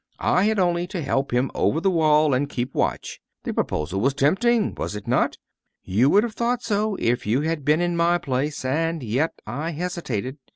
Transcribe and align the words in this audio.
"I 0.17 0.45
had 0.45 0.57
only 0.57 0.87
to 0.87 1.03
help 1.03 1.31
him 1.31 1.51
over 1.53 1.79
the 1.79 1.91
wall, 1.91 2.33
and 2.33 2.49
keep 2.49 2.73
watch. 2.73 3.21
The 3.43 3.53
proposal 3.53 3.99
was 4.01 4.15
tempting 4.15 4.73
was 4.73 4.95
it 4.95 5.07
not? 5.07 5.37
You 5.83 6.09
would 6.09 6.23
have 6.23 6.33
thought 6.33 6.63
so, 6.63 6.95
if 6.95 7.27
you 7.27 7.41
had 7.41 7.63
been 7.63 7.81
in 7.81 7.95
my 7.95 8.17
place, 8.17 8.65
and 8.65 9.03
yet 9.03 9.31
I 9.45 9.69
hesitated. 9.73 10.39